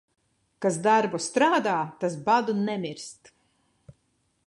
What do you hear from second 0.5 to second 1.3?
Kas darbu